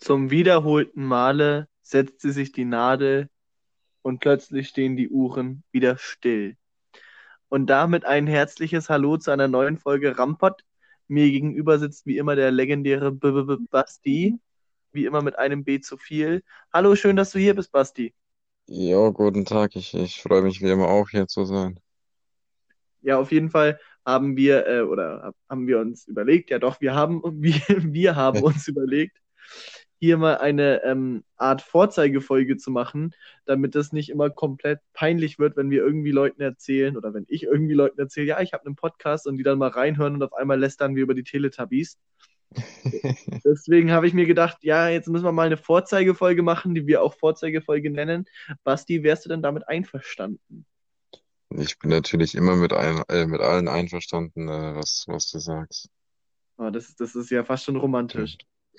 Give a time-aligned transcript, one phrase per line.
[0.00, 3.28] Zum wiederholten Male setzt sie sich die Nadel
[4.00, 6.56] und plötzlich stehen die Uhren wieder still.
[7.50, 10.64] Und damit ein herzliches Hallo zu einer neuen Folge Rampot.
[11.06, 14.38] Mir gegenüber sitzt wie immer der legendäre B -B -B Basti,
[14.92, 16.42] wie immer mit einem B zu viel.
[16.72, 18.14] Hallo, schön, dass du hier bist, Basti.
[18.66, 19.76] Ja, guten Tag.
[19.76, 21.78] Ich, ich freue mich wie immer auch hier zu sein.
[23.02, 26.94] Ja, auf jeden Fall haben wir äh, oder haben wir uns überlegt, ja doch, wir
[26.94, 29.20] haben wir, wir haben uns überlegt,
[30.00, 33.14] hier mal eine ähm, Art Vorzeigefolge zu machen,
[33.44, 37.42] damit es nicht immer komplett peinlich wird, wenn wir irgendwie Leuten erzählen oder wenn ich
[37.42, 40.32] irgendwie Leuten erzähle, ja, ich habe einen Podcast und die dann mal reinhören und auf
[40.32, 41.98] einmal lästern wir über die Teletubbies.
[43.44, 47.02] Deswegen habe ich mir gedacht, ja, jetzt müssen wir mal eine Vorzeigefolge machen, die wir
[47.02, 48.24] auch Vorzeigefolge nennen.
[48.64, 50.64] Basti, wärst du denn damit einverstanden?
[51.50, 55.90] Ich bin natürlich immer mit, ein, äh, mit allen einverstanden, äh, was, was du sagst.
[56.56, 58.38] Oh, das, das ist ja fast schon romantisch.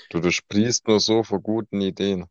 [0.09, 2.25] Du, du sprießt nur so vor guten Ideen.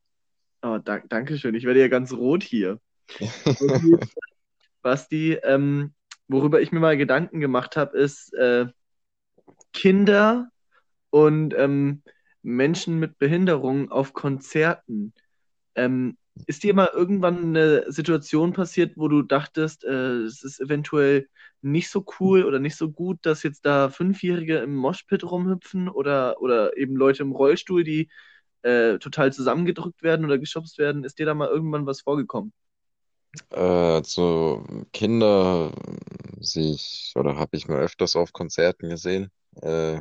[0.63, 1.55] Oh, dank, danke schön.
[1.55, 2.79] Ich werde ja ganz rot hier.
[4.83, 5.95] Basti, ähm,
[6.29, 8.67] worüber ich mir mal Gedanken gemacht habe, ist äh,
[9.73, 10.51] Kinder
[11.11, 12.03] und ähm,
[12.43, 15.13] Menschen mit Behinderung auf Konzerten.
[15.75, 21.29] Ähm, ist dir mal irgendwann eine Situation passiert, wo du dachtest, äh, es ist eventuell
[21.63, 26.41] nicht so cool oder nicht so gut, dass jetzt da Fünfjährige im Moshpit rumhüpfen oder,
[26.41, 28.09] oder eben Leute im Rollstuhl, die
[28.63, 31.05] äh, total zusammengedrückt werden oder geschubst werden?
[31.05, 32.53] Ist dir da mal irgendwann was vorgekommen?
[33.51, 35.73] Äh, also Kinder
[36.41, 39.31] sehe ich oder habe ich mal öfters auf Konzerten gesehen.
[39.63, 40.01] Äh,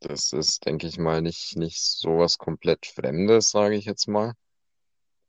[0.00, 4.34] das ist, denke ich mal, nicht, nicht so was komplett Fremdes, sage ich jetzt mal.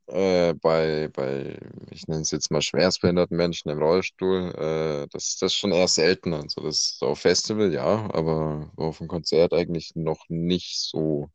[0.06, 1.58] Äh, bei, bei,
[1.90, 5.88] ich nenne es jetzt mal schwerstbehinderten Menschen im Rollstuhl, äh, das, das ist schon eher
[5.88, 6.34] selten.
[6.34, 11.30] Also das ist auf Festival, ja, aber auf dem Konzert eigentlich noch nicht so.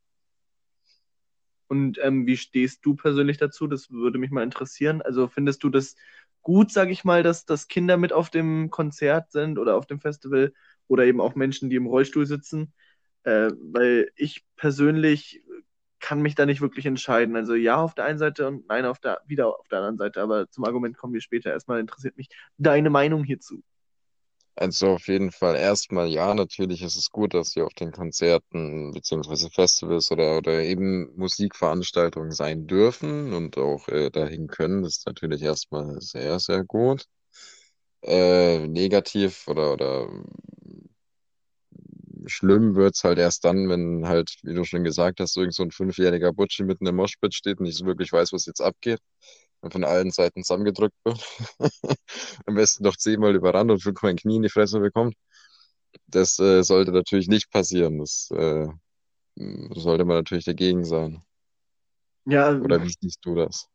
[1.67, 3.67] Und ähm, wie stehst du persönlich dazu?
[3.67, 5.01] Das würde mich mal interessieren.
[5.01, 5.95] Also findest du das
[6.41, 9.99] gut, sage ich mal, dass, dass Kinder mit auf dem Konzert sind oder auf dem
[9.99, 10.53] Festival
[10.87, 12.73] oder eben auch Menschen, die im Rollstuhl sitzen?
[13.23, 15.43] Äh, weil ich persönlich
[15.99, 17.35] kann mich da nicht wirklich entscheiden.
[17.35, 20.21] Also ja auf der einen Seite und nein auf der, wieder auf der anderen Seite.
[20.21, 21.51] Aber zum Argument kommen wir später.
[21.51, 23.63] Erstmal interessiert mich deine Meinung hierzu.
[24.55, 28.91] Also auf jeden Fall erstmal ja, natürlich ist es gut, dass sie auf den Konzerten
[28.91, 34.83] beziehungsweise Festivals oder, oder eben Musikveranstaltungen sein dürfen und auch äh, dahin können.
[34.83, 37.05] Das ist natürlich erstmal sehr, sehr gut.
[38.01, 40.09] Äh, negativ oder, oder
[42.27, 45.71] schlimm wird's halt erst dann, wenn halt, wie du schon gesagt hast, irgend so ein
[45.71, 48.99] fünfjähriger Butschi mitten im Moshpit steht und nicht so wirklich weiß, was jetzt abgeht
[49.61, 51.23] und von allen Seiten zusammengedrückt wird.
[52.45, 55.15] Am besten noch zehnmal überrannt und fünfmal ein Knie in die Fresse bekommt.
[56.07, 57.99] Das äh, sollte natürlich nicht passieren.
[57.99, 58.67] Das äh,
[59.71, 61.23] sollte man natürlich dagegen sein.
[62.25, 63.67] Ja, Oder wie siehst du das?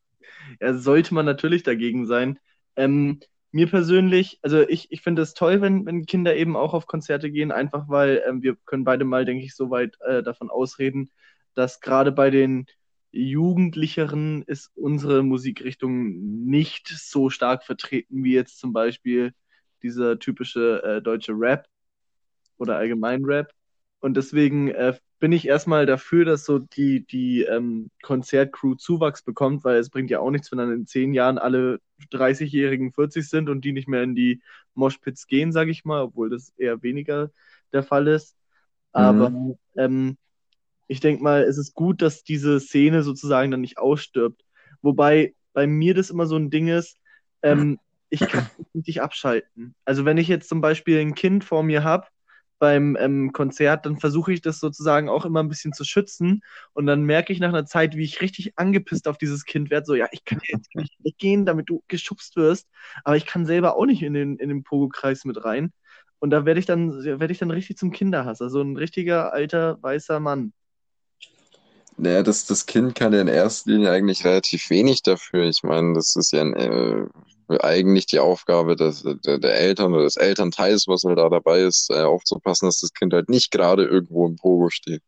[0.61, 2.38] ja, sollte man natürlich dagegen sein.
[2.76, 3.21] Ähm,
[3.54, 7.31] mir persönlich, also ich, ich finde es toll, wenn, wenn Kinder eben auch auf Konzerte
[7.31, 11.10] gehen, einfach weil ähm, wir können beide mal, denke ich, so weit äh, davon ausreden,
[11.54, 12.66] dass gerade bei den
[13.12, 19.32] Jugendlicheren ist unsere Musikrichtung nicht so stark vertreten wie jetzt zum Beispiel
[19.84, 21.69] dieser typische äh, deutsche Rap
[22.59, 23.53] oder allgemein Rap.
[24.04, 29.65] Und deswegen äh, bin ich erstmal dafür, dass so die, die ähm, Konzertcrew Zuwachs bekommt,
[29.65, 31.81] weil es bringt ja auch nichts, wenn dann in zehn Jahren alle
[32.12, 34.43] 30-Jährigen 40 sind und die nicht mehr in die
[34.75, 37.31] Moshpits gehen, sage ich mal, obwohl das eher weniger
[37.72, 38.37] der Fall ist.
[38.93, 39.54] Aber mhm.
[39.75, 40.19] ähm,
[40.87, 44.44] ich denke mal, es ist gut, dass diese Szene sozusagen dann nicht ausstirbt.
[44.82, 46.98] Wobei bei mir das immer so ein Ding ist,
[47.41, 47.78] ähm,
[48.10, 49.75] ich kann nicht abschalten.
[49.87, 52.06] Also wenn ich jetzt zum Beispiel ein Kind vor mir habe,
[52.59, 56.42] beim ähm, Konzert, dann versuche ich das sozusagen auch immer ein bisschen zu schützen.
[56.72, 59.87] Und dann merke ich nach einer Zeit, wie ich richtig angepisst auf dieses Kind werde.
[59.87, 62.69] So, ja, ich kann jetzt nicht weggehen, damit du geschubst wirst,
[63.04, 65.72] aber ich kann selber auch nicht in den, in den Pogo-Kreis mit rein.
[66.19, 69.76] Und da werde ich dann, werde ich dann richtig zum Kinderhasser, so ein richtiger alter
[69.82, 70.53] weißer Mann.
[71.96, 75.44] Naja, das, das Kind kann ja in erster Linie eigentlich relativ wenig dafür.
[75.44, 77.06] Ich meine, das ist ja ein, äh,
[77.49, 81.91] eigentlich die Aufgabe des, der, der Eltern oder des Elternteils, was halt da dabei ist,
[81.91, 85.02] äh, aufzupassen, dass das Kind halt nicht gerade irgendwo im Pogo steht.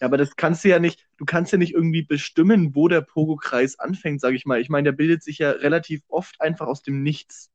[0.00, 3.02] Ja, aber das kannst du ja nicht, du kannst ja nicht irgendwie bestimmen, wo der
[3.02, 4.60] Pogo-Kreis anfängt, sage ich mal.
[4.60, 7.50] Ich meine, der bildet sich ja relativ oft einfach aus dem Nichts.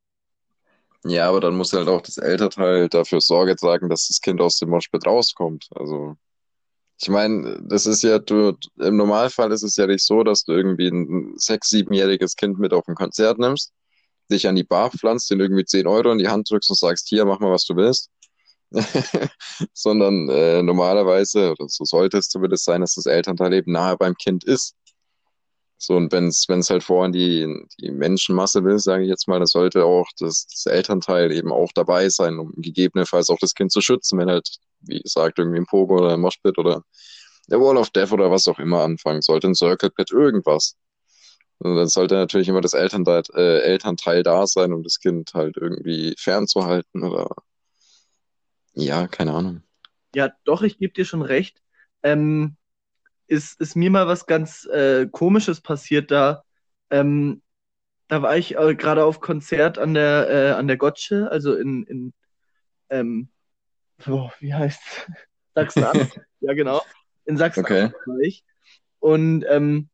[1.03, 4.57] Ja, aber dann muss halt auch das Elternteil dafür Sorge tragen, dass das Kind aus
[4.57, 5.69] dem Moshpit rauskommt.
[5.75, 6.18] Also
[7.01, 10.53] ich meine, das ist ja, du, im Normalfall ist es ja nicht so, dass du
[10.53, 13.74] irgendwie ein sechs-, siebenjähriges Kind mit auf ein Konzert nimmst,
[14.31, 17.07] dich an die Bar pflanzt, den irgendwie zehn Euro in die Hand drückst und sagst,
[17.09, 18.09] hier, mach mal, was du willst.
[19.74, 24.15] sondern äh, normalerweise, oder so sollte es zumindest sein, dass das Elternteil eben nahe beim
[24.15, 24.75] Kind ist.
[25.85, 29.45] So, und wenn es halt vorhin die, die Menschenmasse will, sage ich jetzt mal, dann
[29.45, 33.81] sollte auch das, das Elternteil eben auch dabei sein, um gegebenenfalls auch das Kind zu
[33.81, 34.49] schützen, wenn halt,
[34.81, 36.81] wie gesagt, irgendwie ein Pogo oder ein Moshpit oder
[37.49, 40.75] der Wall of Death oder was auch immer anfangen sollte, ein Circle Pit, irgendwas.
[41.59, 45.55] Und dann sollte natürlich immer das Elternteil, äh, Elternteil da sein, um das Kind halt
[45.55, 47.29] irgendwie fernzuhalten oder
[48.73, 49.61] ja, keine Ahnung.
[50.15, 51.61] Ja, doch, ich gebe dir schon recht.
[52.01, 52.57] Ähm,
[53.27, 56.44] ist, ist mir mal was ganz äh, Komisches passiert da.
[56.89, 57.42] Ähm,
[58.07, 61.83] da war ich äh, gerade auf Konzert an der, äh, an der Gotsche, also in,
[61.83, 62.13] in
[62.89, 63.30] ähm,
[64.07, 65.10] oh, wie heißt
[65.56, 66.22] Sachsen-Anhalt.
[66.42, 66.81] ja, genau.
[67.25, 68.06] In Sachsen-Anhalt Okay.
[68.06, 68.44] war ich.
[69.00, 69.89] Und ähm,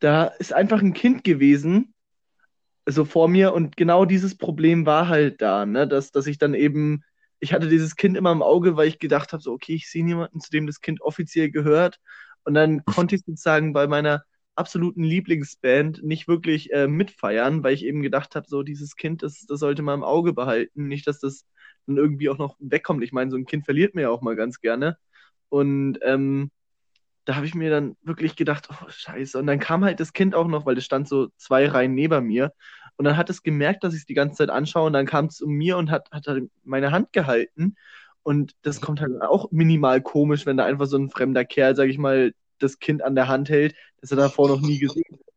[0.00, 1.94] da ist einfach ein Kind gewesen,
[2.86, 5.88] so vor mir, und genau dieses Problem war halt da, ne?
[5.88, 7.02] Dass, dass ich dann eben,
[7.40, 10.04] ich hatte dieses Kind immer im Auge, weil ich gedacht habe, so, okay, ich sehe
[10.04, 11.98] niemanden, zu dem das Kind offiziell gehört.
[12.46, 17.84] Und dann konnte ich sozusagen bei meiner absoluten Lieblingsband nicht wirklich äh, mitfeiern, weil ich
[17.84, 20.86] eben gedacht habe, so, dieses Kind, das, das sollte man im Auge behalten.
[20.88, 21.44] Nicht, dass das
[21.86, 23.02] dann irgendwie auch noch wegkommt.
[23.02, 24.96] Ich meine, so ein Kind verliert mir ja auch mal ganz gerne.
[25.48, 26.50] Und ähm,
[27.24, 29.38] da habe ich mir dann wirklich gedacht, oh Scheiße.
[29.38, 32.26] Und dann kam halt das Kind auch noch, weil es stand so zwei Reihen neben
[32.26, 32.52] mir.
[32.96, 34.86] Und dann hat es gemerkt, dass ich es die ganze Zeit anschaue.
[34.86, 36.26] Und dann kam es zu mir und hat, hat
[36.64, 37.76] meine Hand gehalten.
[38.26, 41.88] Und das kommt halt auch minimal komisch, wenn da einfach so ein fremder Kerl, sag
[41.88, 45.35] ich mal, das Kind an der Hand hält, das er davor noch nie gesehen hat.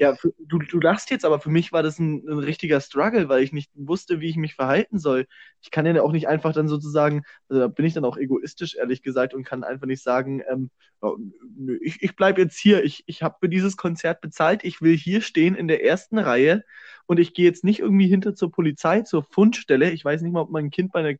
[0.00, 3.28] Ja, für, du, du lachst jetzt, aber für mich war das ein, ein richtiger Struggle,
[3.28, 5.26] weil ich nicht wusste, wie ich mich verhalten soll.
[5.60, 8.76] Ich kann ja auch nicht einfach dann sozusagen, also da bin ich dann auch egoistisch,
[8.76, 10.70] ehrlich gesagt, und kann einfach nicht sagen, ähm,
[11.02, 11.18] oh,
[11.54, 14.96] nö, ich, ich bleibe jetzt hier, ich, ich habe für dieses Konzert bezahlt, ich will
[14.96, 16.64] hier stehen in der ersten Reihe
[17.04, 19.90] und ich gehe jetzt nicht irgendwie hinter zur Polizei, zur Fundstelle.
[19.90, 21.18] Ich weiß nicht mal, ob man ein Kind bei einer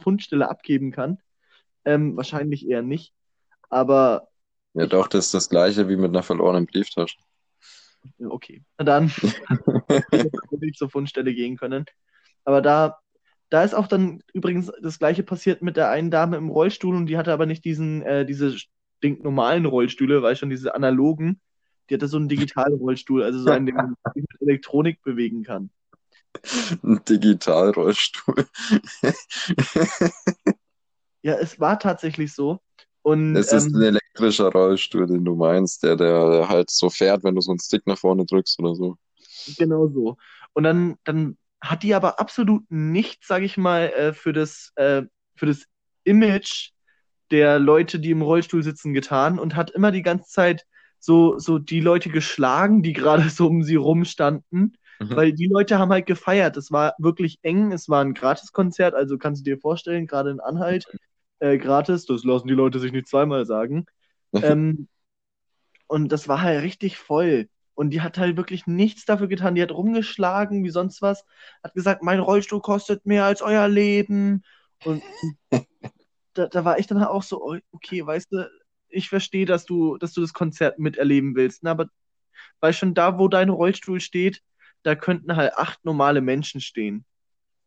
[0.00, 1.18] Fundstelle abgeben kann.
[1.84, 3.14] Ähm, wahrscheinlich eher nicht.
[3.68, 4.28] Aber
[4.74, 7.16] Ja, doch, das ist das Gleiche wie mit einer verlorenen Brieftasche.
[8.28, 9.08] Okay, na dann
[9.88, 11.84] hätte ich zur Fundstelle gehen können.
[12.44, 12.98] Aber da,
[13.50, 17.06] da ist auch dann übrigens das Gleiche passiert mit der einen Dame im Rollstuhl und
[17.06, 18.56] die hatte aber nicht diesen, äh, diese
[18.98, 21.40] stinknormalen Rollstühle, weil schon diese analogen,
[21.88, 25.70] die hatte so einen digitalen Rollstuhl, also so einen, den man mit Elektronik bewegen kann.
[26.82, 28.46] Ein Digitalrollstuhl.
[31.22, 32.60] Ja, es war tatsächlich so.
[33.02, 37.24] Und Es ist ein ähm, elektrischer Rollstuhl, den du meinst, der, der halt so fährt,
[37.24, 38.96] wenn du so einen Stick nach vorne drückst oder so.
[39.46, 40.16] genau so.
[40.52, 45.02] Und dann, dann hat die aber absolut nichts, sage ich mal, äh, für das, äh,
[45.36, 45.64] für das
[46.04, 46.70] Image
[47.30, 50.66] der Leute, die im Rollstuhl sitzen, getan und hat immer die ganze Zeit
[50.98, 55.14] so, so die Leute geschlagen, die gerade so um sie rumstanden, Mhm.
[55.14, 56.56] weil die Leute haben halt gefeiert.
[56.56, 60.40] Es war wirklich eng, es war ein Gratiskonzert, also kannst du dir vorstellen, gerade in
[60.40, 60.86] Anhalt,
[61.40, 63.86] äh, gratis, das lassen die Leute sich nicht zweimal sagen.
[64.42, 64.88] Ähm,
[65.88, 67.50] und das war halt richtig voll.
[67.74, 69.54] Und die hat halt wirklich nichts dafür getan.
[69.54, 71.24] Die hat rumgeschlagen wie sonst was.
[71.62, 74.42] Hat gesagt, mein Rollstuhl kostet mehr als euer Leben.
[74.84, 75.02] Und
[76.34, 78.50] da, da war ich dann halt auch so, oh, okay, weißt du,
[78.88, 81.62] ich verstehe, dass du, dass du das Konzert miterleben willst.
[81.62, 81.70] Ne?
[81.70, 81.88] Aber
[82.60, 84.42] weil schon da, wo dein Rollstuhl steht,
[84.82, 87.04] da könnten halt acht normale Menschen stehen.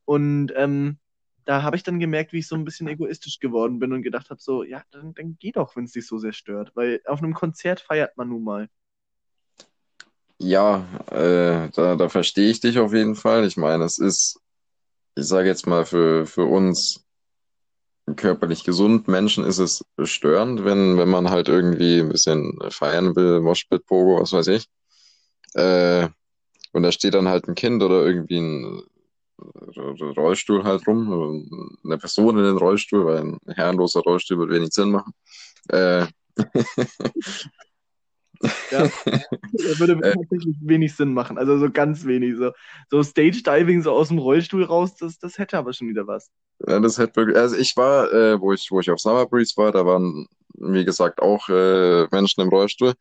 [0.06, 1.00] Und ähm,
[1.46, 4.30] da habe ich dann gemerkt, wie ich so ein bisschen egoistisch geworden bin und gedacht
[4.30, 6.76] habe, so, ja, dann, dann geh doch, wenn es dich so sehr stört.
[6.76, 8.70] Weil auf einem Konzert feiert man nun mal.
[10.38, 13.46] Ja, äh, da, da verstehe ich dich auf jeden Fall.
[13.46, 14.42] Ich meine, es ist,
[15.16, 17.06] ich sage jetzt mal, für, für uns
[18.16, 23.40] körperlich gesund Menschen ist es störend, wenn, wenn man halt irgendwie ein bisschen feiern will,
[23.40, 24.68] Moshpit, Pogo, was weiß ich.
[25.54, 26.10] Äh,
[26.74, 28.84] und da steht dann halt ein Kind oder irgendwie ein
[29.38, 34.92] Rollstuhl halt rum, eine Person in den Rollstuhl, weil ein herrenloser Rollstuhl wird wenig Sinn
[34.92, 35.14] machen.
[35.70, 36.06] Äh,
[38.72, 38.90] Ja,
[39.52, 41.38] das würde äh, tatsächlich wenig Sinn machen.
[41.38, 42.36] Also so ganz wenig.
[42.38, 42.52] So,
[42.90, 46.30] so Stage-Diving so aus dem Rollstuhl raus, das, das hätte aber schon wieder was.
[46.68, 49.54] ja, das hätte wirklich, also ich war, äh, wo ich, wo ich auf Summer Breeze
[49.58, 52.94] war, da waren, wie gesagt, auch äh, Menschen im Rollstuhl.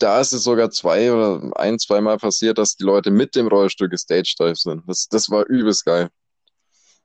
[0.00, 3.88] Da ist es sogar zwei oder ein, zweimal passiert, dass die Leute mit dem Rollstuhl
[3.88, 4.82] gestagedive sind.
[4.88, 6.08] Das, das war übelst geil.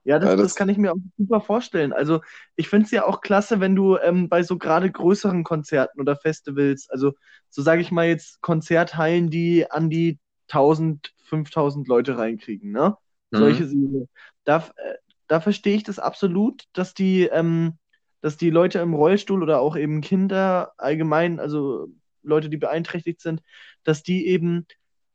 [0.06, 1.92] Ja, das, Ja, das das, kann ich mir auch super vorstellen.
[1.92, 2.22] Also
[2.56, 6.16] ich finde es ja auch klasse, wenn du ähm, bei so gerade größeren Konzerten oder
[6.16, 7.14] Festivals, also
[7.50, 12.96] so sage ich mal jetzt Konzerthallen, die an die 1000, 5000 Leute reinkriegen, ne?
[13.32, 13.38] mhm.
[13.38, 14.08] Solche Säle.
[14.46, 14.94] Da, äh,
[15.28, 17.78] da verstehe ich das absolut, dass die, ähm,
[18.22, 21.88] dass die Leute im Rollstuhl oder auch eben Kinder allgemein, also
[22.26, 23.42] Leute, die beeinträchtigt sind,
[23.84, 24.66] dass die eben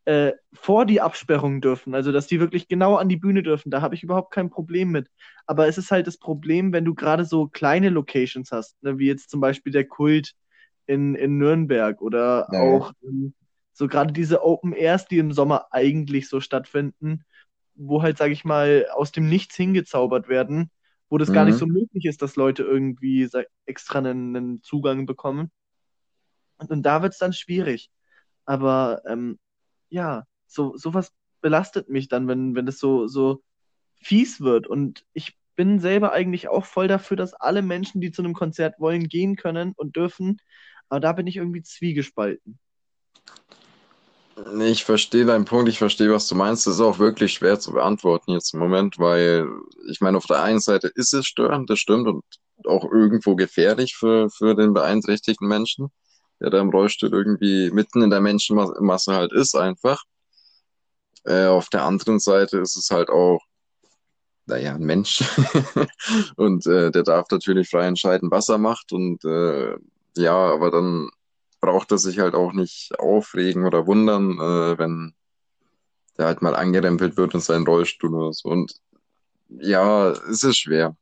[0.06, 3.82] äh, vor die Absperrung dürfen, also dass die wirklich genau an die Bühne dürfen, da
[3.82, 5.08] habe ich überhaupt kein Problem mit.
[5.46, 9.06] Aber es ist halt das Problem, wenn du gerade so kleine Locations hast, ne, wie
[9.06, 10.32] jetzt zum Beispiel der Kult
[10.86, 12.60] in, in Nürnberg oder Ja.
[12.60, 13.34] auch ähm,
[13.72, 17.24] so gerade diese Open Airs, die im Sommer eigentlich so stattfinden,
[17.74, 20.70] wo halt, sage ich mal, aus dem Nichts hingezaubert werden,
[21.08, 21.58] wo das gar nicht Mhm.
[21.58, 23.28] so möglich ist, dass Leute irgendwie
[23.66, 25.50] extra einen, einen Zugang bekommen.
[26.60, 27.90] Und, und da wird es dann schwierig.
[28.44, 29.38] Aber ähm,
[29.88, 33.42] ja, so sowas belastet mich dann, wenn, wenn das so, so
[34.00, 34.66] fies wird.
[34.66, 38.78] Und ich bin selber eigentlich auch voll dafür, dass alle Menschen, die zu einem Konzert
[38.78, 40.38] wollen, gehen können und dürfen.
[40.88, 42.58] Aber da bin ich irgendwie zwiegespalten.
[44.60, 46.66] Ich verstehe deinen Punkt, ich verstehe, was du meinst.
[46.66, 49.46] Das ist auch wirklich schwer zu beantworten jetzt im Moment, weil
[49.90, 52.24] ich meine, auf der einen Seite ist es störend, das stimmt, und
[52.66, 55.90] auch irgendwo gefährlich für, für den beeinträchtigten Menschen,
[56.40, 60.02] der da im Rollstuhl irgendwie mitten in der Menschenmasse halt ist, einfach.
[61.24, 63.40] Äh, auf der anderen Seite ist es halt auch,
[64.46, 65.22] naja, ein Mensch.
[66.36, 68.92] Und äh, der darf natürlich frei entscheiden, was er macht.
[68.92, 69.76] Und äh,
[70.16, 71.10] ja, aber dann
[71.60, 75.14] braucht er sich halt auch nicht aufregen oder wundern, äh, wenn
[76.18, 78.48] der halt mal angerempelt wird in seinen Rollstuhl oder so.
[78.48, 78.74] Und
[79.48, 80.96] ja, es ist schwer.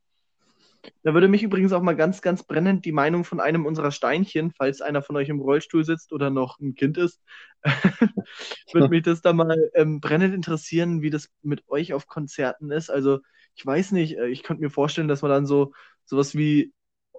[1.03, 4.53] Da würde mich übrigens auch mal ganz, ganz brennend die Meinung von einem unserer Steinchen,
[4.53, 7.21] falls einer von euch im Rollstuhl sitzt oder noch ein Kind ist,
[8.73, 12.91] würde mich das da mal ähm, brennend interessieren, wie das mit euch auf Konzerten ist.
[12.91, 13.19] Also
[13.55, 15.73] ich weiß nicht, äh, ich könnte mir vorstellen, dass man dann so
[16.05, 16.73] sowas wie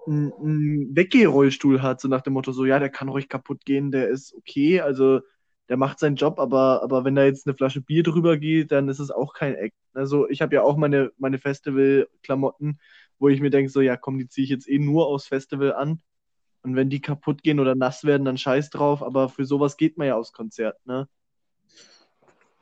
[0.06, 4.08] einen, Weggeh-Rollstuhl hat, so nach dem Motto, so ja, der kann ruhig kaputt gehen, der
[4.08, 5.20] ist okay, also
[5.68, 8.88] der macht seinen Job, aber, aber wenn da jetzt eine Flasche Bier drüber geht, dann
[8.88, 9.76] ist es auch kein Act.
[9.94, 12.80] Also ich habe ja auch meine, meine Festival-Klamotten,
[13.20, 15.74] wo ich mir denke, so ja, komm, die ziehe ich jetzt eh nur aufs Festival
[15.74, 16.00] an.
[16.62, 19.02] Und wenn die kaputt gehen oder nass werden, dann scheiß drauf.
[19.02, 21.06] Aber für sowas geht man ja aufs Konzert, ne?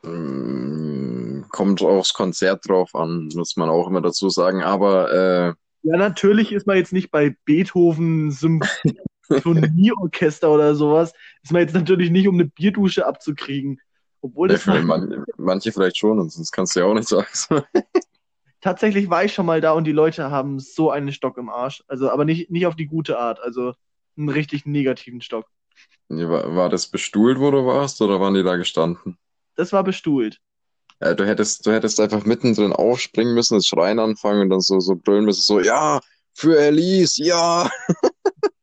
[0.02, 4.62] Mm, Kommt aufs Konzert drauf an, muss man auch immer dazu sagen.
[4.62, 8.30] Aber äh, Ja, natürlich ist man jetzt nicht bei Beethoven
[9.28, 11.12] Symphonieorchester oder sowas.
[11.42, 13.80] Ist man jetzt natürlich nicht, um eine Bierdusche abzukriegen.
[14.20, 17.26] Obwohl ja, das man, manche vielleicht schon, und sonst kannst du ja auch nicht sagen.
[18.60, 21.82] Tatsächlich war ich schon mal da und die Leute haben so einen Stock im Arsch.
[21.88, 23.40] Also, aber nicht, nicht auf die gute Art.
[23.40, 23.74] Also
[24.16, 25.46] einen richtig negativen Stock.
[26.08, 29.18] War, war das bestuhlt, wo du warst, oder waren die da gestanden?
[29.54, 30.40] Das war bestuhlt.
[31.00, 34.80] Ja, du hättest, du hättest einfach mittendrin aufspringen müssen, das Schreien anfangen und dann so,
[34.80, 36.00] so brüllen müssen, so, ja,
[36.34, 37.70] für Elise, ja.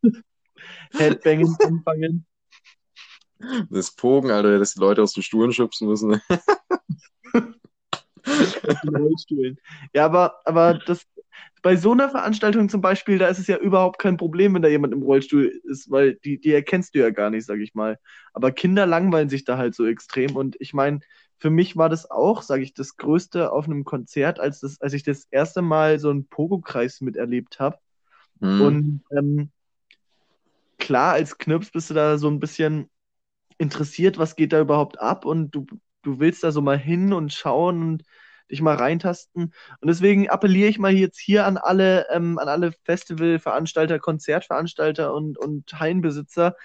[0.94, 2.25] Headbanging anfangen.
[3.70, 6.22] Das Pogen, Alter, hättest die Leute aus den Stuhlen schubsen müssen.
[9.94, 11.05] Ja, aber, aber das,
[11.62, 14.67] bei so einer Veranstaltung zum Beispiel, da ist es ja überhaupt kein Problem, wenn da
[14.67, 18.00] jemand im Rollstuhl ist, weil die, die erkennst du ja gar nicht, sag ich mal.
[18.34, 20.36] Aber Kinder langweilen sich da halt so extrem.
[20.36, 21.00] Und ich meine,
[21.38, 24.94] für mich war das auch, sage ich, das Größte auf einem Konzert, als, das, als
[24.94, 27.77] ich das erste Mal so einen Pogo-Kreis miterlebt habe.
[28.41, 28.62] Hm.
[28.62, 29.50] Und ähm,
[30.77, 32.89] klar, als Knirps bist du da so ein bisschen
[33.58, 35.65] interessiert, was geht da überhaupt ab und du,
[36.06, 38.04] du willst da so mal hin und schauen und
[38.52, 39.54] dich mal reintasten.
[39.82, 45.38] Und deswegen appelliere ich mal jetzt hier an alle, ähm, an alle Festivalveranstalter, Konzertveranstalter und,
[45.38, 46.56] und Hallenbesitzer,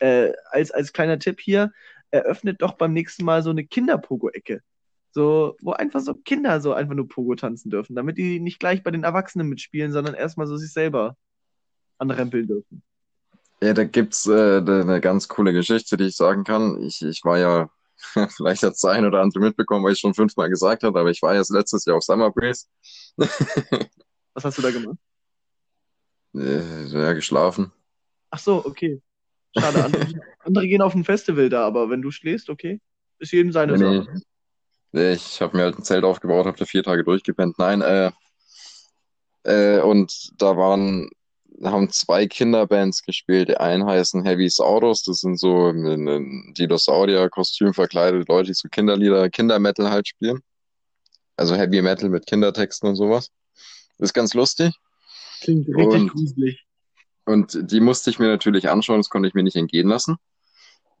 [0.00, 1.72] äh, als, als kleiner Tipp hier,
[2.10, 4.62] eröffnet doch beim nächsten Mal so eine Kinder-Pogo-Ecke.
[5.10, 8.82] So, wo einfach so Kinder so einfach nur Pogo tanzen dürfen, damit die nicht gleich
[8.82, 11.16] bei den Erwachsenen mitspielen, sondern erstmal so sich selber
[11.98, 12.82] anrempeln dürfen.
[13.60, 16.80] Ja, da gibt's äh, eine ganz coole Geschichte, die ich sagen kann.
[16.82, 17.70] Ich, ich war ja,
[18.36, 21.22] vielleicht hat's der ein oder andere mitbekommen, weil ich schon fünfmal gesagt habe, aber ich
[21.22, 22.66] war jetzt letztes Jahr auf Summer Breeze.
[24.34, 24.96] Was hast du da gemacht?
[26.34, 27.72] Äh, ja, geschlafen.
[28.30, 29.02] Ach so, okay.
[29.58, 30.06] Schade, andere,
[30.40, 32.80] andere gehen auf ein Festival da, aber wenn du schläfst, okay.
[33.18, 34.20] Ist jedem seine Nee, Sache.
[34.92, 37.58] nee, ich habe mir halt ein Zelt aufgebaut, habe da vier Tage durchgepennt.
[37.58, 38.12] Nein, äh,
[39.42, 41.10] äh, und da waren,
[41.62, 43.48] haben zwei Kinderbands gespielt.
[43.48, 48.68] Die einen heißen Heavy Saurus, das sind so in, in Dinosaurier-Kostüm verkleidete Leute, die so
[48.68, 50.40] Kinderlieder, Kindermetal halt spielen.
[51.36, 53.30] Also Heavy Metal mit Kindertexten und sowas.
[53.98, 54.74] Das ist ganz lustig.
[55.40, 56.64] Klingt richtig Und, gruselig.
[57.26, 60.16] und die musste ich mir natürlich anschauen, das konnte ich mir nicht entgehen lassen.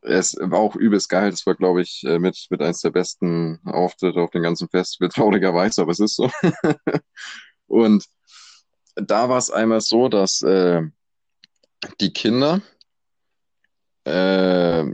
[0.00, 1.30] Es war auch übelst geil.
[1.30, 5.08] Das war, glaube ich, äh, mit, mit eins der besten Auftritte auf dem ganzen Festival,
[5.14, 6.30] traurigerweise, aber es ist so.
[7.66, 8.04] Und
[9.02, 10.82] da war es einmal so, dass äh,
[12.00, 12.60] die Kinder
[14.04, 14.84] äh,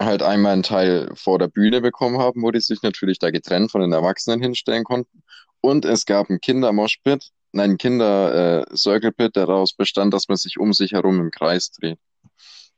[0.00, 3.70] halt einmal einen Teil vor der Bühne bekommen haben, wo die sich natürlich da getrennt
[3.70, 5.22] von den Erwachsenen hinstellen konnten.
[5.60, 10.92] Und es gab einen Kindermoshpit, nein, Kinder-Circle-Pit, der daraus bestand, dass man sich um sich
[10.92, 11.98] herum im Kreis dreht.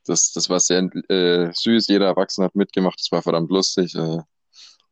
[0.05, 1.89] das, das war sehr äh, süß.
[1.89, 3.01] Jeder Erwachsene hat mitgemacht.
[3.01, 3.95] Das war verdammt lustig.
[3.95, 4.21] Äh,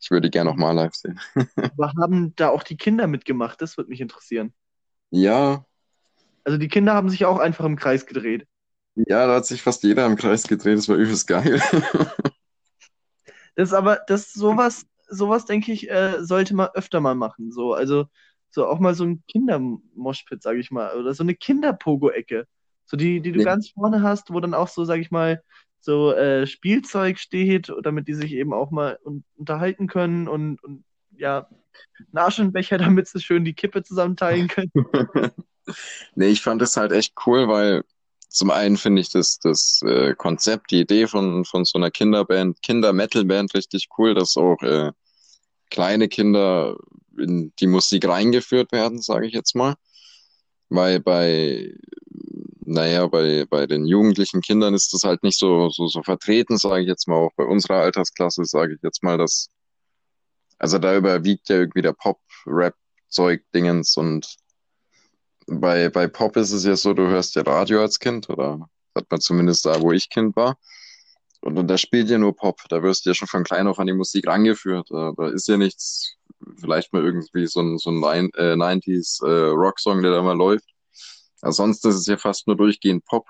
[0.01, 1.21] ich würde gerne noch mal live sehen.
[1.57, 3.63] Aber haben da auch die Kinder mitgemacht?
[3.63, 4.53] Das würde mich interessieren.
[5.23, 5.65] Ja,
[6.45, 8.47] Also die Kinder haben sich auch einfach im Kreis gedreht.
[8.97, 10.79] ja, da hat sich fast jeder im Kreis gedreht.
[10.79, 11.61] Das war übelst geil.
[13.57, 17.53] Das ist aber, das sowas, sowas denke ich, äh, sollte man öfter mal machen.
[17.53, 18.07] So, also
[18.51, 22.47] so auch mal so ein Kindermoshpit, sage ich mal, oder so eine Kinderpogo-Ecke.
[22.87, 23.45] So die, die du Ja.
[23.45, 25.43] ganz vorne hast, wo dann auch so, sage ich mal,
[25.81, 30.85] so äh, Spielzeug steht, damit die sich eben auch mal un unterhalten können und, und
[31.17, 31.49] ja,
[32.13, 34.73] einen Aschenbecher, damit sie schön die Kippe zusammenteilen können.
[36.15, 37.85] Nee, ich fand das halt echt cool, weil
[38.29, 42.61] zum einen finde ich das, das äh, Konzept, die Idee von, von so einer Kinderband,
[42.63, 44.93] Kinder-Metal-Band richtig cool, dass auch äh,
[45.71, 46.77] kleine Kinder
[47.17, 49.75] in die Musik reingeführt werden, sage ich jetzt mal.
[50.69, 51.75] Weil bei,
[52.65, 56.83] naja, bei, bei den jugendlichen Kindern ist das halt nicht so, so, so vertreten, sage
[56.83, 59.49] ich jetzt mal, auch bei unserer Altersklasse, sage ich jetzt mal, dass,
[60.59, 64.37] also da überwiegt ja irgendwie der Pop-Rap-Zeug-Dingens und
[65.47, 69.11] bei, bei Pop ist es ja so, du hörst ja Radio als Kind oder hat
[69.11, 70.59] man zumindest da, wo ich Kind war.
[71.41, 72.61] Und, und da spielt ja nur Pop.
[72.71, 74.89] Da wirst du ja schon von klein auf an die Musik rangeführt.
[74.91, 76.17] Da, da ist ja nichts,
[76.57, 80.69] vielleicht mal irgendwie so ein, so ein äh, 90s äh, Rocksong, der da mal läuft.
[81.43, 83.27] Ansonsten ist es ja fast nur durchgehend Pop.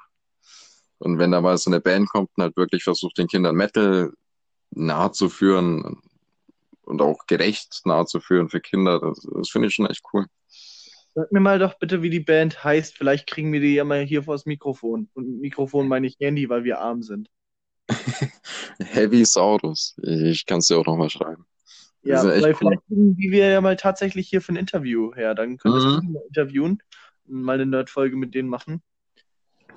[0.98, 4.12] Und wenn da mal so eine Band kommt und halt wirklich versucht, den Kindern Metal
[4.70, 6.00] nahe zu führen
[6.84, 10.26] und auch gerecht nahe zu führen für Kinder, das, das finde ich schon echt cool.
[11.14, 12.96] Sag mir mal doch bitte, wie die Band heißt.
[12.96, 15.08] Vielleicht kriegen wir die ja mal hier vors Mikrofon.
[15.14, 17.30] Und mit Mikrofon meine ich Handy, weil wir arm sind.
[18.80, 19.96] Heavy Saurus.
[20.02, 21.46] Ich kann es dir auch nochmal schreiben.
[22.02, 22.54] Ja, weil cool.
[22.54, 25.34] vielleicht kriegen die wir ja mal tatsächlich hier für ein Interview her.
[25.34, 26.00] Dann könntest Mhm.
[26.00, 26.82] die mal interviewen
[27.26, 28.82] und mal eine Nerd-Folge mit denen machen.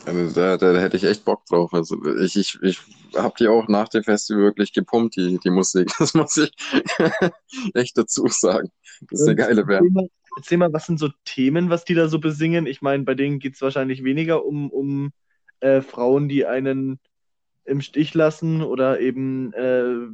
[0.05, 1.73] Also da, da hätte ich echt Bock drauf.
[1.73, 2.79] Also ich, ich, ich
[3.15, 5.91] habe die auch nach dem Festival wirklich gepumpt, die, die Musik.
[5.99, 6.51] Das muss ich
[7.73, 8.69] echt dazu sagen.
[9.09, 10.09] Das ist eine geile Band.
[10.37, 12.67] erzähl mal, was sind so Themen, was die da so besingen?
[12.67, 15.11] Ich meine, bei denen geht es wahrscheinlich weniger um, um
[15.59, 16.99] äh, Frauen, die einen
[17.65, 20.07] im Stich lassen oder eben äh,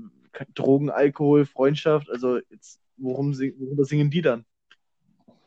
[0.56, 2.10] Drogen, Alkohol, Freundschaft.
[2.10, 4.46] Also jetzt, worum sing, worüber singen die dann?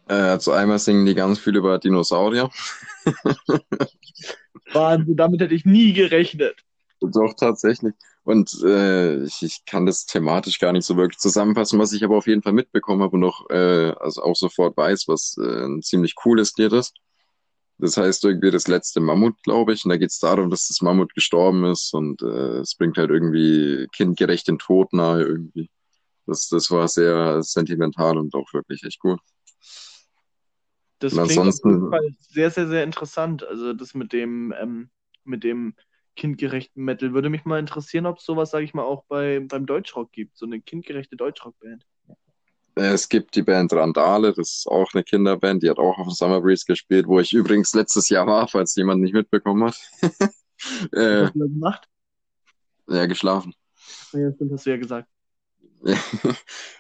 [0.09, 2.51] Äh, also einmal singen die ganz viel über Dinosaurier.
[4.73, 6.57] Wahnsinn, damit hätte ich nie gerechnet.
[7.01, 7.95] Doch, tatsächlich.
[8.25, 12.17] Und äh, ich, ich kann das thematisch gar nicht so wirklich zusammenfassen, was ich aber
[12.17, 15.83] auf jeden Fall mitbekommen habe und noch äh, also auch sofort weiß, was äh, ein
[15.83, 16.95] ziemlich cooles Lied ist.
[17.79, 19.85] Das heißt irgendwie das letzte Mammut, glaube ich.
[19.85, 23.11] Und da geht es darum, dass das Mammut gestorben ist und äh, es bringt halt
[23.11, 25.71] irgendwie kindgerecht den Tod nahe irgendwie.
[26.27, 29.21] Das, das war sehr sentimental und auch wirklich echt gut.
[30.99, 33.45] Das Und klingt auf jeden Fall sehr, sehr, sehr interessant.
[33.45, 34.91] Also das mit dem, ähm,
[35.25, 35.75] mit dem
[36.17, 39.67] kindgerechten Metal würde mich mal interessieren, ob es sowas, sage ich mal, auch bei, beim
[39.67, 40.37] Deutschrock gibt.
[40.39, 41.85] So eine kindgerechte Deutschrockband.
[42.77, 46.07] Äh, Es gibt die Band Randale, das ist auch eine Kinderband, die hat auch auf
[46.07, 49.77] dem Summer Breeze gespielt, wo ich übrigens letztes Jahr war, falls jemand nicht mitbekommen hat.
[51.05, 51.89] Was äh, hast du gemacht?
[52.89, 53.55] ja, geschlafen.
[54.13, 55.09] Ja, stimmt, hast du ja gesagt.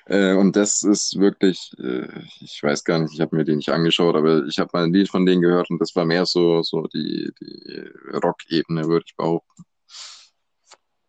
[0.06, 2.08] äh, und das ist wirklich, äh,
[2.40, 4.92] ich weiß gar nicht, ich habe mir die nicht angeschaut, aber ich habe mal ein
[4.92, 9.16] Lied von denen gehört und das war mehr so, so die, die Rock-Ebene, würde ich
[9.16, 9.64] behaupten.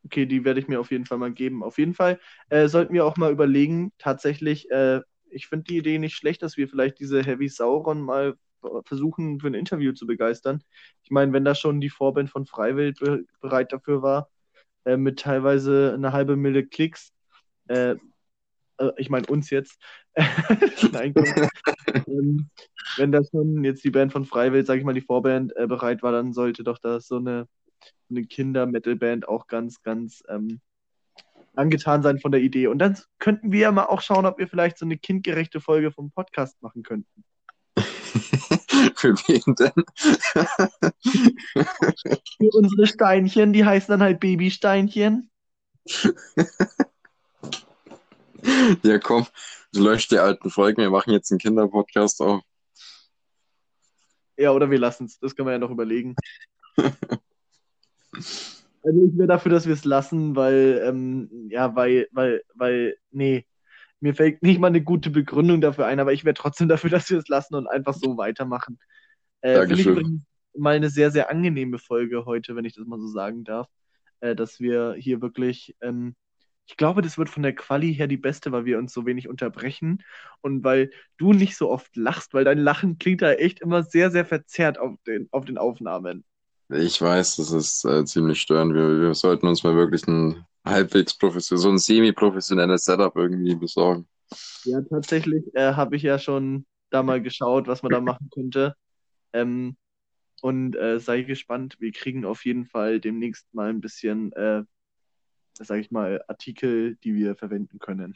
[0.05, 1.63] Okay, die werde ich mir auf jeden Fall mal geben.
[1.63, 2.19] Auf jeden Fall
[2.49, 6.55] äh, sollten wir auch mal überlegen, tatsächlich, äh, ich finde die Idee nicht schlecht, dass
[6.55, 8.35] wir vielleicht diese Heavy Sauron mal
[8.85, 10.63] versuchen, für ein Interview zu begeistern.
[11.03, 14.29] Ich meine, wenn da schon die Vorband von Freiwild be bereit dafür war,
[14.85, 17.11] äh, mit teilweise eine halbe Mille Klicks,
[17.67, 17.95] äh,
[18.77, 19.79] äh, ich meine uns jetzt,
[20.91, 21.13] Nein,
[22.07, 22.49] ähm,
[22.97, 26.01] wenn da schon jetzt die Band von Freiwild, sage ich mal, die Vorband äh, bereit
[26.01, 27.47] war, dann sollte doch das so eine
[28.09, 30.61] eine Kinder-Metal-Band auch ganz, ganz ähm,
[31.55, 32.67] angetan sein von der Idee.
[32.67, 35.91] Und dann könnten wir ja mal auch schauen, ob wir vielleicht so eine kindgerechte Folge
[35.91, 37.23] vom Podcast machen könnten.
[38.95, 39.85] Für wen denn?
[42.37, 45.29] Für unsere Steinchen, die heißen dann halt Babysteinchen.
[48.83, 49.25] Ja, komm,
[49.73, 52.41] lösch die alten Folgen, wir machen jetzt einen Kinderpodcast auf.
[54.37, 55.19] Ja, oder wir lassen es.
[55.19, 56.15] Das können wir ja noch überlegen.
[58.83, 63.45] Also ich wäre dafür, dass wir es lassen, weil, ähm, ja, weil, weil, weil, nee,
[63.99, 67.09] mir fällt nicht mal eine gute Begründung dafür ein, aber ich wäre trotzdem dafür, dass
[67.09, 68.79] wir es lassen und einfach so weitermachen.
[69.41, 69.91] Äh, finde ich Dankeschön.
[69.91, 70.21] übrigens
[70.55, 73.67] mal eine sehr, sehr angenehme Folge heute, wenn ich das mal so sagen darf,
[74.21, 76.15] äh, dass wir hier wirklich, ähm,
[76.67, 79.29] ich glaube, das wird von der Quali her die beste, weil wir uns so wenig
[79.29, 80.03] unterbrechen
[80.41, 84.11] und weil du nicht so oft lachst, weil dein Lachen klingt da echt immer sehr,
[84.11, 86.25] sehr verzerrt auf den, auf den Aufnahmen.
[86.69, 88.73] Ich weiß, das ist äh, ziemlich störend.
[88.73, 94.05] Wir, wir sollten uns mal wirklich ein halbwegs professionelles, so ein semi-professionelles Setup irgendwie besorgen.
[94.65, 98.75] Ja, tatsächlich äh, habe ich ja schon da mal geschaut, was man da machen könnte.
[99.31, 99.77] Ähm,
[100.41, 104.63] und äh, sei gespannt, wir kriegen auf jeden Fall demnächst mal ein bisschen, äh,
[105.65, 108.15] sage ich mal, Artikel, die wir verwenden können.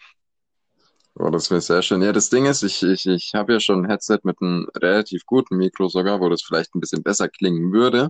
[1.15, 2.01] Oh, das wäre sehr schön.
[2.01, 5.25] Ja, das Ding ist, ich, ich, ich habe ja schon ein Headset mit einem relativ
[5.25, 8.09] guten Mikro sogar, wo das vielleicht ein bisschen besser klingen würde.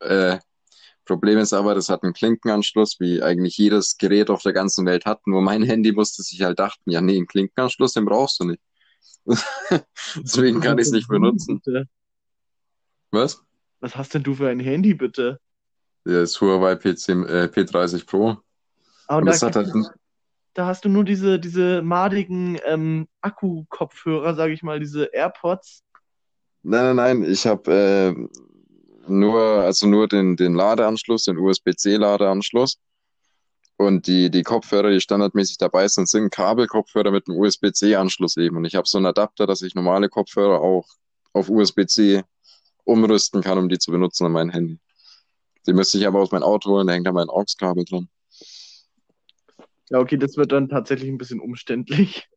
[0.00, 0.38] Äh,
[1.04, 5.06] Problem ist aber, das hat einen Klinkenanschluss, wie eigentlich jedes Gerät auf der ganzen Welt
[5.06, 5.26] hat.
[5.26, 8.60] Nur mein Handy musste sich halt dachten, ja, nee, einen Klinkenanschluss, den brauchst du nicht.
[10.16, 11.60] Deswegen kann ich es nicht benutzen.
[11.64, 11.88] Bitte.
[13.10, 13.42] Was?
[13.80, 15.40] Was hast denn du für ein Handy, bitte?
[16.04, 18.36] Das Huawei PC, äh, P30 Pro.
[19.06, 19.72] Aber Und da, das hat halt,
[20.54, 25.84] da hast du nur diese, diese madigen ähm, Akku-Kopfhörer, sage ich mal, diese AirPods.
[26.62, 28.28] nein, nein, nein, ich habe äh,
[29.08, 32.78] nur, also nur den, den Ladeanschluss, den USB-C-Ladeanschluss.
[33.76, 38.56] Und die, die Kopfhörer, die standardmäßig dabei sind, sind Kabelkopfhörer mit einem USB-C-Anschluss eben.
[38.56, 40.88] Und ich habe so einen Adapter, dass ich normale Kopfhörer auch
[41.32, 42.24] auf USB-C
[42.82, 44.80] umrüsten kann, um die zu benutzen an mein Handy.
[45.68, 48.08] Die müsste ich aber aus meinem Auto holen, da hängt da mein AUX-Kabel dran.
[49.90, 52.28] Ja, okay, das wird dann tatsächlich ein bisschen umständlich.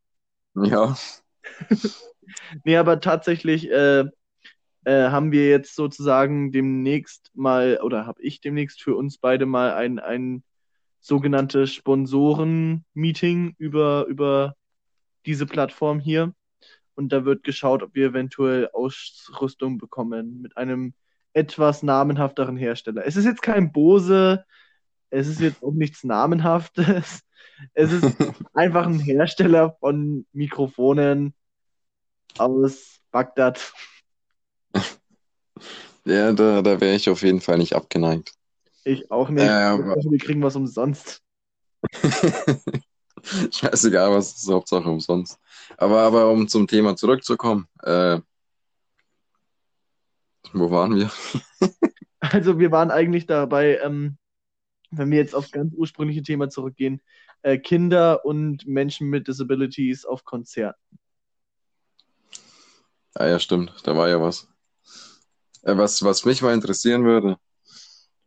[0.56, 0.96] Ja,
[2.64, 4.06] Nee, aber tatsächlich äh,
[4.86, 9.74] äh, haben wir jetzt sozusagen demnächst mal, oder habe ich demnächst für uns beide mal
[9.74, 10.44] ein, ein
[11.00, 14.56] sogenanntes Sponsoren-Meeting über, über
[15.26, 16.34] diese Plattform hier.
[16.96, 20.94] Und da wird geschaut, ob wir eventuell Ausrüstung bekommen mit einem
[21.34, 23.06] etwas namenhafteren Hersteller.
[23.06, 24.46] Es ist jetzt kein Bose,
[25.10, 27.22] es ist jetzt auch nichts Namenhaftes.
[27.76, 28.16] Es ist
[28.56, 31.36] einfach ein Hersteller von Mikrofonen
[32.40, 33.74] aus Bagdad.
[36.06, 38.34] ja, da, da wäre ich auf jeden Fall nicht abgeneigt.
[38.84, 39.48] Ich auch nicht.
[39.48, 41.22] Aber- wir kriegen was umsonst.
[43.52, 45.40] Scheißegal, was ist, Hauptsache umsonst.
[45.78, 48.20] Aber, aber um zum Thema zurückzukommen, äh,
[50.54, 51.12] wo waren wir?
[52.24, 54.20] Also wir waren eigentlich dabei, ähm,
[54.92, 57.02] wenn wir jetzt auf ganz ursprüngliche Thema zurückgehen,
[57.42, 61.00] äh, Kinder und Menschen mit Disabilities auf Konzerten.
[63.16, 64.48] Ah ja, stimmt, da war ja was.
[65.64, 67.38] Äh, was, was mich mal interessieren würde,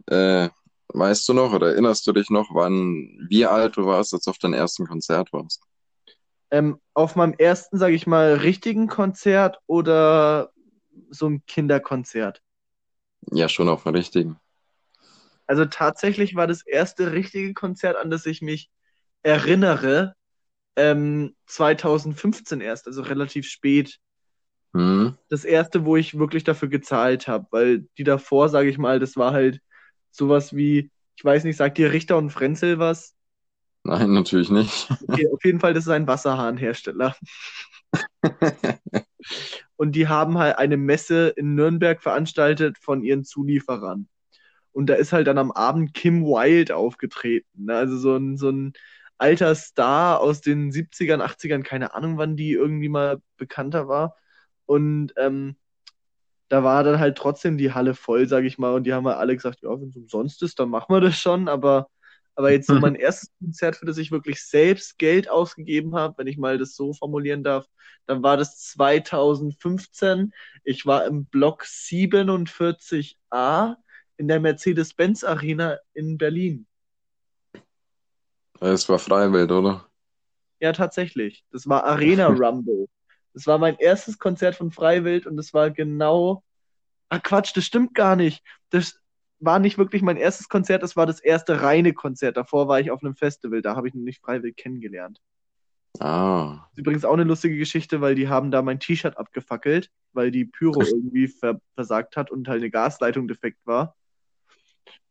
[0.07, 0.49] äh,
[0.89, 4.31] weißt du noch oder erinnerst du dich noch, wann, wie alt du warst, als du
[4.31, 5.63] auf deinem ersten Konzert warst?
[6.51, 10.53] Ähm, auf meinem ersten, sage ich mal, richtigen Konzert oder
[11.15, 12.43] so ein Kinderkonzert.
[13.33, 14.39] Ja, schon auf dem richtigen.
[15.47, 18.71] Also tatsächlich war das erste richtige Konzert, an das ich mich
[19.23, 20.15] erinnere,
[20.77, 23.99] ähm, 2015 erst, also relativ spät.
[24.73, 25.17] Hm?
[25.29, 29.17] Das erste, wo ich wirklich dafür gezahlt habe, weil die davor, sage ich mal, das
[29.17, 29.61] war halt
[30.11, 33.15] sowas wie, ich weiß nicht, sagt dir Richter und Frenzel was?
[33.85, 34.89] Nein, natürlich nicht.
[35.09, 37.15] Okay, auf jeden Fall, das ist ein Wasserhahnhersteller.
[39.77, 44.09] Und die haben halt eine Messe in Nürnberg veranstaltet von ihren Zulieferern.
[44.73, 47.65] Und da ist halt dann am Abend Kim Wilde aufgetreten.
[47.67, 47.77] Ne?
[47.77, 48.73] Also so ein, so ein
[49.19, 54.17] alter Star aus den 70ern, 80ern, keine Ahnung, wann die irgendwie mal bekannter war.
[54.67, 55.57] Und ähm,
[56.49, 58.75] da war dann halt trotzdem die Halle voll, sag ich mal.
[58.75, 61.19] Und die haben halt alle gesagt, ja, wenn es umsonst ist, dann machen wir das
[61.19, 61.49] schon.
[61.49, 61.89] Aber,
[62.35, 66.27] aber jetzt so mein erstes Konzert, für das ich wirklich selbst Geld ausgegeben habe, wenn
[66.27, 67.67] ich mal das so formulieren darf,
[68.07, 70.33] dann war das 2015.
[70.65, 73.77] Ich war im Block 47a
[74.17, 76.67] in der Mercedes-Benz Arena in Berlin.
[78.61, 79.89] Es war Freiwild, oder?
[80.61, 81.45] Ja, tatsächlich.
[81.51, 82.89] Das war Arena Rumble.
[83.33, 86.45] Das war mein erstes Konzert von Freiwild und das war genau.
[87.09, 88.43] Ah, Quatsch, das stimmt gar nicht.
[88.71, 89.01] Das
[89.45, 92.37] war nicht wirklich mein erstes Konzert, das war das erste reine Konzert.
[92.37, 95.21] Davor war ich auf einem Festival, da habe ich noch nicht Freiwild kennengelernt.
[96.01, 99.91] Ah, Das ist übrigens auch eine lustige Geschichte, weil die haben da mein T-Shirt abgefackelt,
[100.13, 103.95] weil die Pyro irgendwie ver versagt hat und halt eine Gasleitung defekt war.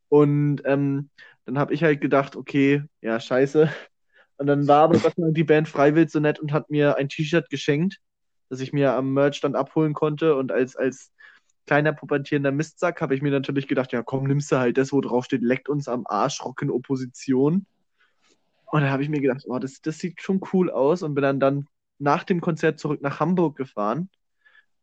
[0.09, 1.09] Und ähm,
[1.45, 3.71] dann habe ich halt gedacht, okay, ja, scheiße.
[4.37, 4.99] Und dann war aber
[5.31, 7.99] die Band Freiwild so nett und hat mir ein T-Shirt geschenkt,
[8.49, 10.35] das ich mir am Merchstand abholen konnte.
[10.35, 11.12] Und als, als
[11.65, 15.01] kleiner pubertierender Mistsack habe ich mir natürlich gedacht, ja komm, nimmst du halt das, wo
[15.01, 17.65] drauf steht, leckt uns am Arsch, Rocken Opposition.
[18.65, 21.21] Und da habe ich mir gedacht, oh, das, das sieht schon cool aus und bin
[21.21, 21.67] dann, dann
[21.99, 24.09] nach dem Konzert zurück nach Hamburg gefahren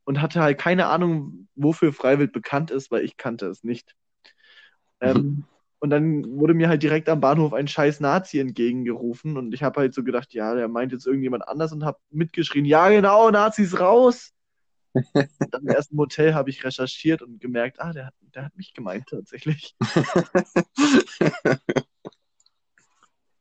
[0.05, 3.95] und hatte halt keine Ahnung, wofür Freiwild bekannt ist, weil ich kannte es nicht.
[5.01, 5.45] Ähm,
[5.81, 9.81] und dann wurde mir halt direkt am Bahnhof ein scheiß Nazi entgegengerufen und ich habe
[9.81, 13.81] halt so gedacht, ja, der meint jetzt irgendjemand anders und habe mitgeschrien, ja genau, Nazis
[13.81, 14.33] raus.
[14.94, 18.57] Und dann erst im Hotel habe ich recherchiert und gemerkt, ah, der, hat- der hat
[18.57, 19.74] mich gemeint tatsächlich.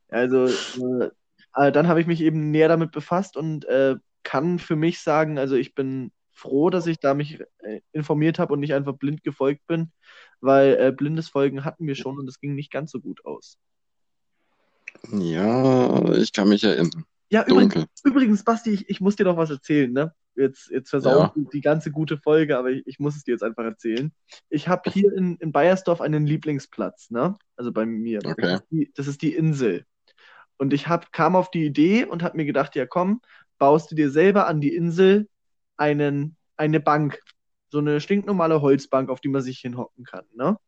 [0.08, 1.10] Also äh,
[1.54, 5.38] äh, dann habe ich mich eben näher damit befasst und äh, kann für mich sagen,
[5.38, 9.22] also ich bin froh, dass ich da mich äh, informiert habe und nicht einfach blind
[9.22, 9.92] gefolgt bin,
[10.40, 13.58] weil äh, blindes Folgen hatten wir schon und es ging nicht ganz so gut aus.
[15.12, 17.04] Ja, ich kann mich erinnern.
[17.30, 20.12] Ja, übrigens, übrigens Basti, ich, ich muss dir noch was erzählen, ne?
[20.34, 21.50] Jetzt, jetzt versauen Ja.
[21.52, 24.12] die ganze gute Folge, aber ich, ich muss es dir jetzt einfach erzählen.
[24.48, 27.38] Ich habe hier in, in Bayersdorf einen Lieblingsplatz, ne?
[27.56, 28.20] Also bei mir.
[28.24, 28.34] Okay.
[28.42, 29.84] Das ist die, das ist die Insel.
[30.58, 33.22] Und ich hab, kam auf die Idee und habe mir gedacht, ja komm,
[33.58, 35.28] baust du dir selber an die Insel
[35.76, 37.20] einen, eine Bank.
[37.70, 40.58] So eine stinknormale Holzbank, auf die man sich hinhocken kann, ne?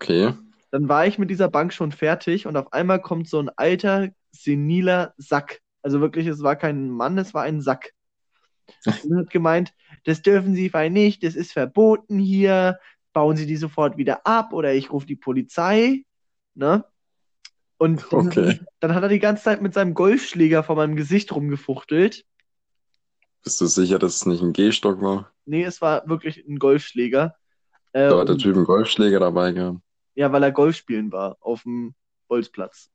[0.00, 0.34] Okay.
[0.72, 4.08] Dann war ich mit dieser Bank schon fertig und auf einmal kommt so ein alter,
[4.32, 5.61] seniler Sack.
[5.82, 7.92] Also wirklich, es war kein Mann, es war ein Sack.
[9.04, 12.78] Und hat gemeint, das dürfen Sie weil nicht, das ist verboten hier,
[13.12, 16.04] bauen Sie die sofort wieder ab oder ich rufe die Polizei.
[16.54, 16.84] Ne?
[17.78, 18.60] Und dann, Okay.
[18.80, 22.24] dann hat er die ganze Zeit mit seinem Golfschläger vor meinem Gesicht rumgefuchtelt.
[23.42, 25.32] Bist du sicher, dass es nicht ein Gehstock war?
[25.46, 27.34] Nee, es war wirklich ein Golfschläger.
[27.92, 29.80] Äh, Da hat der und- Typ einen Golfschläger dabei gehabt.
[30.14, 31.94] ja, weil er Golf spielen war auf dem
[32.28, 32.91] Bolzplatz.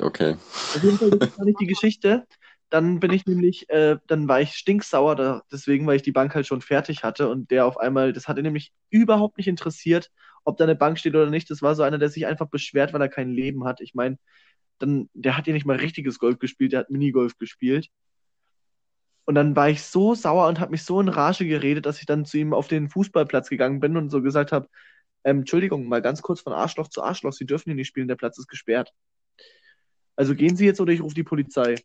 [0.00, 0.34] Okay.
[0.34, 2.26] Auf jeden Fall, das ist noch nicht die Geschichte.
[2.70, 6.34] Dann bin ich nämlich, äh, dann war ich stinksauer, da, deswegen, weil ich die Bank
[6.34, 10.10] halt schon fertig hatte und der auf einmal, das hatte nämlich überhaupt nicht interessiert,
[10.44, 11.50] ob da eine Bank steht oder nicht.
[11.50, 13.80] Das war so einer, der sich einfach beschwert, weil er kein Leben hat.
[13.80, 14.18] Ich meine,
[14.78, 17.88] dann, der hat ja nicht mal richtiges Golf gespielt, der hat Minigolf gespielt.
[19.24, 22.06] Und dann war ich so sauer und habe mich so in Rage geredet, dass ich
[22.06, 24.68] dann zu ihm auf den Fußballplatz gegangen bin und so gesagt habe,
[25.24, 28.16] ähm, Entschuldigung, mal ganz kurz von Arschloch zu Arschloch, Sie dürfen hier nicht spielen, der
[28.16, 28.92] Platz ist gesperrt.
[30.18, 31.76] Also gehen Sie jetzt oder ich rufe die Polizei.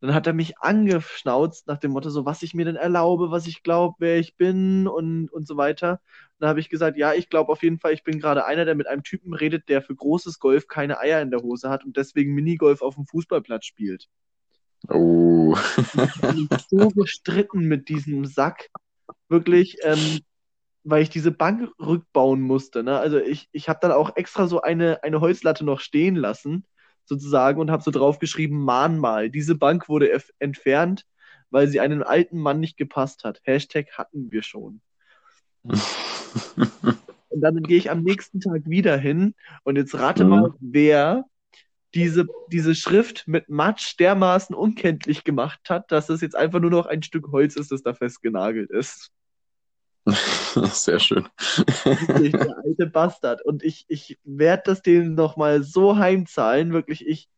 [0.00, 3.46] Dann hat er mich angeschnauzt nach dem Motto, so was ich mir denn erlaube, was
[3.46, 6.00] ich glaube, wer ich bin und, und so weiter.
[6.38, 8.74] Dann habe ich gesagt, ja, ich glaube auf jeden Fall, ich bin gerade einer, der
[8.74, 11.98] mit einem Typen redet, der für großes Golf keine Eier in der Hose hat und
[11.98, 14.08] deswegen Minigolf auf dem Fußballplatz spielt.
[14.88, 15.54] Oh.
[15.76, 18.70] Ich bin so gestritten mit diesem Sack.
[19.28, 20.20] Wirklich, ähm,
[20.84, 22.82] weil ich diese Bank rückbauen musste.
[22.82, 22.98] Ne?
[22.98, 26.64] Also ich, ich habe dann auch extra so eine, eine Holzlatte noch stehen lassen,
[27.04, 29.30] sozusagen, und habe so draufgeschrieben, Mahnmal.
[29.30, 31.04] Diese Bank wurde entfernt,
[31.50, 33.40] weil sie einem alten Mann nicht gepasst hat.
[33.44, 34.80] Hashtag hatten wir schon.
[37.32, 39.34] Und dann gehe ich am nächsten Tag wieder hin
[39.64, 40.30] und jetzt rate Mhm.
[40.30, 41.24] mal, wer
[41.94, 46.86] diese, diese Schrift mit Matsch dermaßen unkenntlich gemacht hat, dass es jetzt einfach nur noch
[46.86, 49.10] ein Stück Holz ist, das da festgenagelt ist.
[50.72, 51.28] Sehr schön.
[51.84, 53.44] Wirklich, der alte Bastard.
[53.44, 56.72] Und ich, ich werde das denen nochmal so heimzahlen.
[56.72, 57.28] Wirklich, ich,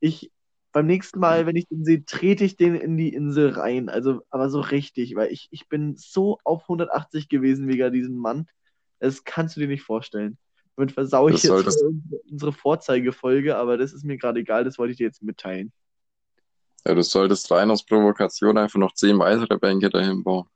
[0.00, 0.30] ich,
[0.72, 3.88] beim nächsten Mal, wenn ich den sehe, trete ich den in die Insel rein.
[3.88, 8.46] Also, aber so richtig, weil ich, ich bin so auf 180 gewesen wegen diesem Mann.
[9.00, 10.38] Das kannst du dir nicht vorstellen.
[10.76, 14.64] Damit versaue ich Das jetzt das- unsere- unsere Vorzeigefolge, aber das ist mir gerade egal,
[14.64, 15.72] das wollte ich dir jetzt mitteilen.
[16.86, 20.46] Ja, du solltest rein aus Provokation einfach noch zehn weitere Bänke dahin bauen.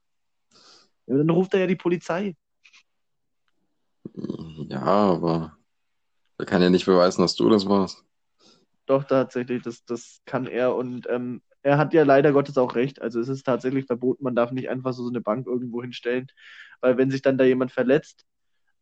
[1.08, 2.36] Ja, dann ruft er ja die Polizei.
[4.14, 5.56] Ja, aber
[6.36, 8.04] er kann ja nicht beweisen, dass du das warst.
[8.84, 13.00] Doch, tatsächlich, das, das kann er und ähm, er hat ja leider Gottes auch recht.
[13.00, 16.26] Also es ist tatsächlich verboten, man darf nicht einfach so eine Bank irgendwo hinstellen,
[16.80, 18.26] weil wenn sich dann da jemand verletzt,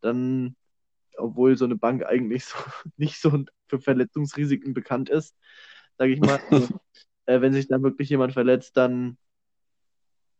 [0.01, 0.55] dann,
[1.17, 2.57] obwohl so eine Bank eigentlich so
[2.97, 5.33] nicht so für Verletzungsrisiken bekannt ist,
[5.97, 6.67] sage ich mal, also,
[7.25, 9.17] äh, wenn sich dann wirklich jemand verletzt, dann,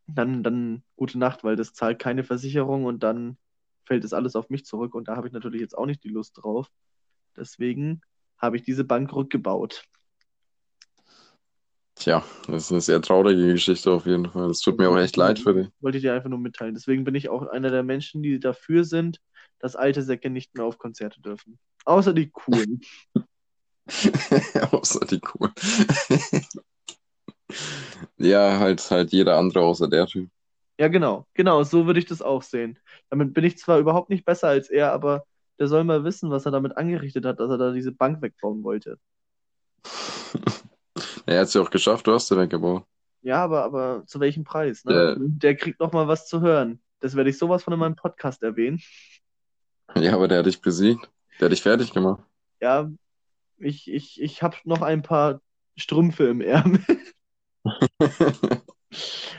[0.07, 3.37] dann, dann gute Nacht, weil das zahlt keine Versicherung und dann
[3.85, 6.09] fällt es alles auf mich zurück und da habe ich natürlich jetzt auch nicht die
[6.09, 6.69] Lust drauf.
[7.35, 8.01] Deswegen
[8.37, 9.83] habe ich diese Bank rückgebaut.
[11.95, 14.51] Tja, das ist eine sehr traurige Geschichte auf jeden Fall.
[14.51, 15.67] Es tut mir auch echt leid für dich.
[15.79, 16.75] Wollte ich dir einfach nur mitteilen.
[16.75, 19.19] Deswegen bin ich auch einer der Menschen, die dafür sind,
[19.59, 21.57] dass alte Säcke nicht mehr auf Konzerte dürfen.
[21.85, 22.81] Außer die coolen.
[24.71, 25.49] Außer die Kuh.
[28.17, 30.29] Ja, halt, halt jeder andere außer der Typ.
[30.79, 31.25] Ja, genau.
[31.33, 32.77] Genau, so würde ich das auch sehen.
[33.09, 35.25] Damit bin ich zwar überhaupt nicht besser als er, aber
[35.59, 38.63] der soll mal wissen, was er damit angerichtet hat, dass er da diese Bank wegbauen
[38.63, 38.97] wollte.
[41.27, 42.85] Er hat es ja auch geschafft, du hast sie weggebaut.
[43.21, 44.85] Ja, aber, aber zu welchem Preis?
[44.85, 44.93] Ne?
[44.93, 45.15] Ja.
[45.19, 46.79] Der kriegt noch mal was zu hören.
[47.01, 48.81] Das werde ich sowas von in meinem Podcast erwähnen.
[49.95, 51.09] Ja, aber der hat dich besiegt.
[51.39, 52.23] Der hat dich fertig gemacht.
[52.61, 52.89] Ja,
[53.57, 55.41] ich, ich, ich habe noch ein paar
[55.75, 56.81] Strümpfe im Ärmel.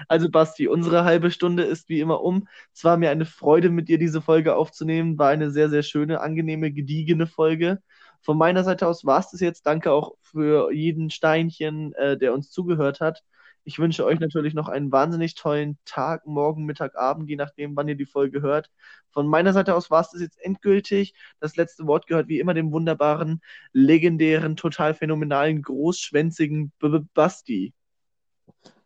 [0.08, 2.48] Also Basti, unsere halbe Stunde ist wie immer um.
[2.74, 5.18] Es war mir eine Freude, mit dir diese Folge aufzunehmen.
[5.18, 7.82] War eine sehr, sehr schöne, angenehme, gediegene Folge.
[8.22, 9.66] Von meiner Seite aus war es das jetzt.
[9.66, 13.22] Danke auch für jeden Steinchen, äh, der uns zugehört hat.
[13.64, 17.88] Ich wünsche euch natürlich noch einen wahnsinnig tollen Tag, morgen, Mittag, Abend, je nachdem, wann
[17.88, 18.70] ihr die Folge hört.
[19.10, 21.12] Von meiner Seite aus war es das jetzt endgültig.
[21.38, 27.74] Das letzte Wort gehört wie immer dem wunderbaren, legendären, total phänomenalen, großschwänzigen B -B Basti.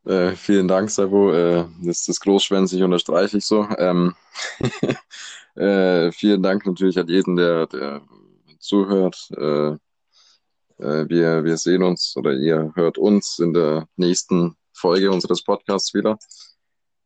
[0.04, 1.32] Äh, vielen Dank, Sabo.
[1.32, 3.68] Äh, das ist großschwänzig, unterstreiche ich so.
[3.78, 4.14] Ähm,
[5.54, 8.02] äh, vielen Dank natürlich an jeden, der, der
[8.58, 9.30] zuhört.
[9.36, 9.72] Äh,
[10.78, 15.94] äh, wir, wir sehen uns oder ihr hört uns in der nächsten Folge unseres Podcasts
[15.94, 16.18] wieder.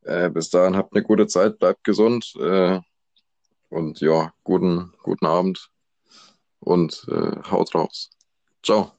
[0.03, 2.33] Äh, bis dahin habt eine gute Zeit, bleibt gesund
[3.69, 5.69] und ja, guten, guten Abend
[6.59, 7.05] und
[7.51, 8.09] haut raus.
[8.63, 8.96] Ciao.